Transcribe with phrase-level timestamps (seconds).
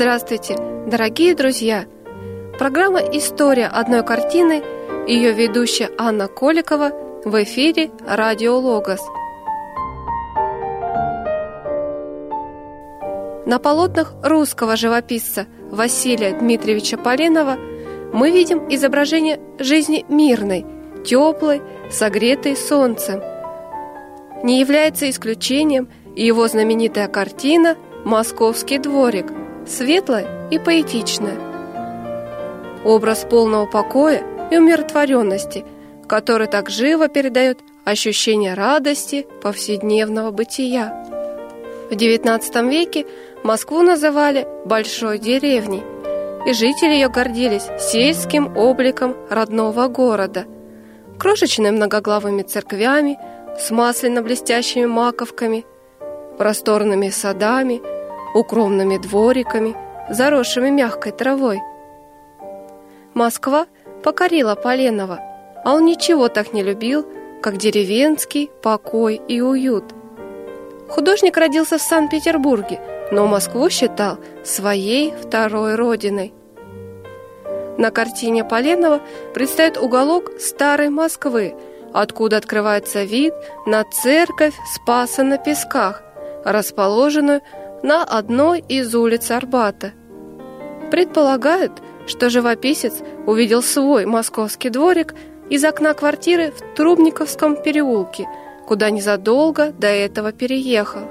[0.00, 0.54] Здравствуйте,
[0.86, 1.84] дорогие друзья!
[2.56, 4.62] Программа «История одной картины»
[5.08, 6.92] ее ведущая Анна Коликова
[7.24, 9.00] в эфире «Радио Логос».
[13.44, 17.56] На полотнах русского живописца Василия Дмитриевича Поленова
[18.12, 20.64] мы видим изображение жизни мирной,
[21.04, 23.20] теплой, согретой солнцем.
[24.44, 29.26] Не является исключением и его знаменитая картина «Московский дворик»,
[29.68, 31.38] светлая и поэтичная.
[32.84, 35.64] Образ полного покоя и умиротворенности,
[36.06, 41.04] который так живо передает ощущение радости повседневного бытия.
[41.90, 43.06] В XIX веке
[43.44, 45.82] Москву называли «большой деревней»,
[46.46, 50.46] и жители ее гордились сельским обликом родного города,
[51.18, 53.18] крошечными многоглавыми церквями
[53.58, 55.66] с масляно-блестящими маковками,
[56.38, 57.80] просторными садами,
[58.34, 59.76] укромными двориками,
[60.08, 61.60] заросшими мягкой травой.
[63.14, 63.66] Москва
[64.02, 65.20] покорила Поленова,
[65.64, 67.06] а он ничего так не любил,
[67.42, 69.84] как деревенский покой и уют.
[70.88, 72.80] Художник родился в Санкт-Петербурге,
[73.12, 76.32] но Москву считал своей второй родиной.
[77.76, 79.00] На картине Поленова
[79.34, 81.54] предстоит уголок старой Москвы,
[81.92, 83.34] откуда открывается вид
[83.66, 86.02] на церковь Спаса на Песках,
[86.44, 87.42] расположенную
[87.82, 89.92] на одной из улиц Арбата.
[90.90, 91.72] Предполагают,
[92.06, 92.94] что живописец
[93.26, 95.14] увидел свой московский дворик
[95.50, 98.26] из окна квартиры в Трубниковском переулке,
[98.66, 101.02] куда незадолго до этого переехал.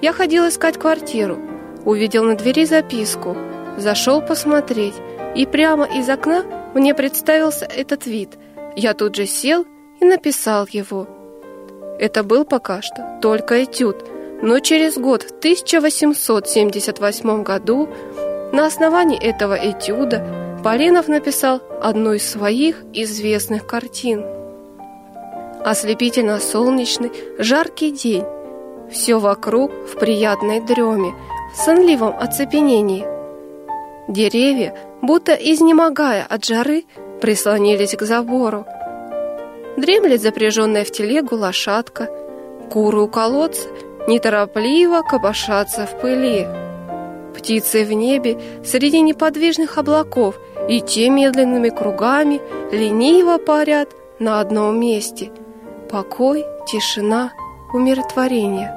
[0.00, 1.38] Я ходил искать квартиру,
[1.84, 3.36] увидел на двери записку,
[3.76, 4.94] зашел посмотреть,
[5.34, 6.44] и прямо из окна
[6.74, 8.30] мне представился этот вид.
[8.76, 9.66] Я тут же сел
[10.00, 11.06] и написал его.
[11.98, 14.04] Это был пока что только этюд,
[14.42, 17.88] но через год, в 1878 году,
[18.52, 20.24] на основании этого этюда
[20.64, 24.24] Поленов написал одну из своих известных картин.
[25.64, 28.24] Ослепительно солнечный, жаркий день.
[28.90, 31.14] Все вокруг в приятной дреме,
[31.54, 33.06] в сонливом оцепенении.
[34.08, 36.84] Деревья, будто изнемогая от жары,
[37.20, 38.66] прислонились к забору.
[39.76, 42.08] Дремлет запряженная в телегу лошадка,
[42.70, 43.68] куры у колодца
[44.08, 46.46] неторопливо копошатся в пыли.
[47.34, 50.38] Птицы в небе среди неподвижных облаков
[50.68, 52.40] и те медленными кругами
[52.72, 55.30] лениво парят на одном месте.
[55.90, 57.32] Покой, тишина,
[57.72, 58.76] умиротворение.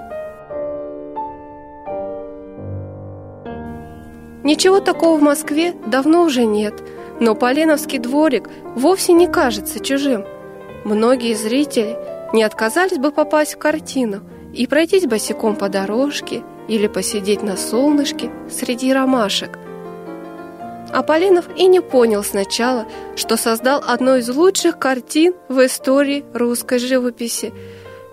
[4.44, 6.74] Ничего такого в Москве давно уже нет,
[7.20, 10.26] но Поленовский дворик вовсе не кажется чужим.
[10.84, 11.98] Многие зрители
[12.34, 14.22] не отказались бы попасть в картину
[14.54, 19.58] и пройтись босиком по дорожке– или посидеть на солнышке среди ромашек.
[20.92, 26.78] А Полинов и не понял сначала, что создал одну из лучших картин в истории русской
[26.78, 27.52] живописи.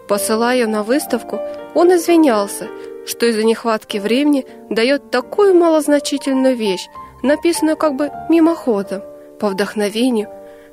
[0.09, 1.41] Посылая на выставку,
[1.75, 2.69] он извинялся,
[3.07, 6.87] что из-за нехватки времени дает такую малозначительную вещь,
[7.23, 9.03] написанную как бы мимоходом,
[9.39, 10.29] по вдохновению,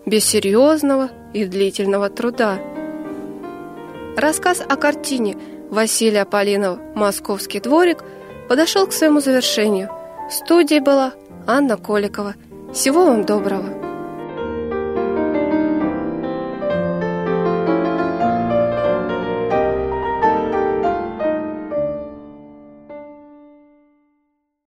[0.05, 2.57] без серьезного и длительного труда.
[4.15, 5.37] Рассказ о картине–
[5.69, 8.03] Василия Полинова «Московский дворик»
[8.47, 9.89] подошел к своему завершению.
[10.29, 11.13] В студии была
[11.45, 12.35] Анна Коликова.
[12.73, 13.86] Всего вам доброго!